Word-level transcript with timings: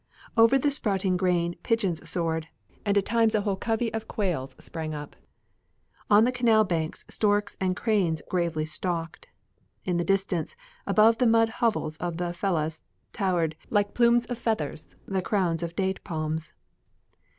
Over 0.35 0.57
the 0.57 0.71
sprouting 0.71 1.15
grain 1.15 1.57
pigeons 1.61 2.09
soared, 2.09 2.47
and 2.83 2.97
at 2.97 3.05
times 3.05 3.35
a 3.35 3.41
whole 3.41 3.55
covey 3.55 3.93
of 3.93 4.07
quails 4.07 4.55
sprang 4.57 4.95
up. 4.95 5.15
On 6.09 6.23
the 6.23 6.31
canal 6.31 6.63
banks, 6.63 7.05
storks 7.07 7.55
and 7.61 7.75
cranes 7.75 8.23
gravely 8.27 8.65
stalked. 8.65 9.27
In 9.85 9.97
the 9.97 10.03
distance, 10.03 10.55
above 10.87 11.19
the 11.19 11.27
mud 11.27 11.49
hovels 11.49 11.97
of 11.97 12.17
the 12.17 12.33
fellahs 12.33 12.81
towered, 13.13 13.55
like 13.69 13.93
plumes 13.93 14.25
of 14.25 14.39
feathers, 14.39 14.95
the 15.05 15.21
crowns 15.21 15.61
of 15.61 15.75
date 15.75 16.03
palms. 16.03 16.51